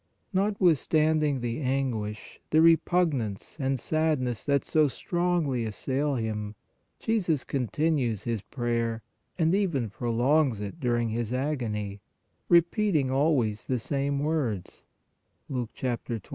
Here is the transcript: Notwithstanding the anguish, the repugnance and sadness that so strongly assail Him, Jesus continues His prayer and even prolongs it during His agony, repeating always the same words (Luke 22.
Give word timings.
Notwithstanding 0.33 1.41
the 1.41 1.61
anguish, 1.61 2.39
the 2.49 2.59
repugnance 2.59 3.55
and 3.59 3.79
sadness 3.79 4.43
that 4.45 4.65
so 4.65 4.87
strongly 4.87 5.63
assail 5.63 6.15
Him, 6.15 6.55
Jesus 6.97 7.43
continues 7.43 8.23
His 8.23 8.41
prayer 8.41 9.03
and 9.37 9.53
even 9.53 9.91
prolongs 9.91 10.59
it 10.59 10.79
during 10.79 11.09
His 11.09 11.31
agony, 11.31 12.01
repeating 12.49 13.11
always 13.11 13.65
the 13.65 13.77
same 13.77 14.17
words 14.17 14.81
(Luke 15.47 15.69
22. 15.75 16.21